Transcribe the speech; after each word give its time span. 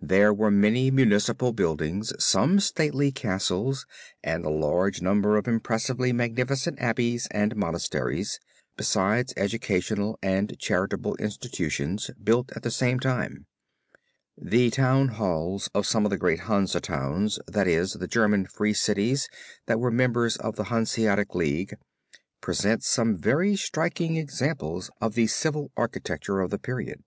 There 0.00 0.32
were 0.32 0.50
many 0.50 0.90
municipal 0.90 1.52
buildings, 1.52 2.10
some 2.18 2.60
stately 2.60 3.12
castles, 3.12 3.84
and 4.24 4.42
a 4.42 4.48
large 4.48 5.02
number 5.02 5.36
of 5.36 5.46
impressively 5.46 6.14
magnificent 6.14 6.80
Abbeys 6.80 7.28
and 7.30 7.54
Monasteries, 7.56 8.40
besides 8.78 9.34
educational 9.36 10.18
and 10.22 10.58
charitable 10.58 11.14
institutions 11.16 12.10
built 12.24 12.52
at 12.56 12.62
this 12.62 12.74
same 12.76 12.98
time. 12.98 13.44
The 14.38 14.70
town 14.70 15.08
halls 15.08 15.68
of 15.74 15.84
some 15.86 16.06
of 16.06 16.10
the 16.10 16.16
great 16.16 16.40
Hansa 16.48 16.80
towns, 16.80 17.38
that 17.46 17.68
is, 17.68 17.92
the 17.92 18.08
German 18.08 18.46
free 18.46 18.72
cities 18.72 19.28
that 19.66 19.78
were 19.78 19.90
members 19.90 20.38
of 20.38 20.56
the 20.56 20.64
Hanseatic 20.70 21.34
League, 21.34 21.74
present 22.40 22.82
some 22.82 23.14
very 23.18 23.56
striking 23.56 24.16
examples 24.16 24.90
of 25.02 25.12
the 25.12 25.26
civil 25.26 25.70
architecture 25.76 26.40
of 26.40 26.48
the 26.50 26.58
period. 26.58 27.02